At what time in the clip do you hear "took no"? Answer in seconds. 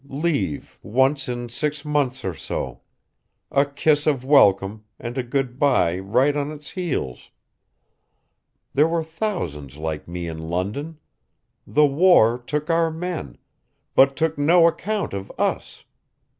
14.15-14.65